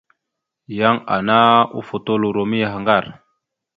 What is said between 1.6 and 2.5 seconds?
ofotoloro